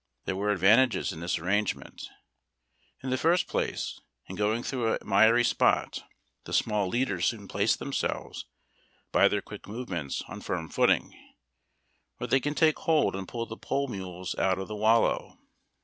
There 0.25 0.35
were 0.35 0.49
advantages 0.49 1.11
in 1.13 1.19
this 1.19 1.37
arrangement; 1.37 2.07
in 3.03 3.11
the 3.11 3.19
first 3.19 3.45
place, 3.47 3.99
in 4.25 4.35
going 4.35 4.63
through 4.63 4.95
a 4.95 5.05
miry 5.05 5.43
spot 5.43 6.01
the 6.45 6.53
small 6.53 6.87
leaders 6.87 7.27
soon 7.27 7.47
place 7.47 7.75
themselves, 7.75 8.45
by 9.11 9.27
their 9.27 9.43
quick 9.43 9.67
movements, 9.67 10.23
on 10.27 10.41
firm 10.41 10.69
footing, 10.69 11.13
where 12.17 12.25
they 12.27 12.39
can 12.39 12.55
take 12.55 12.79
hoM 12.79 13.13
and 13.13 13.27
pull 13.27 13.45
the 13.45 13.55
pole 13.57 13.87
mules 13.87 14.33
out 14.39 14.57
of 14.57 14.67
the 14.67 14.75
wallow. 14.75 15.37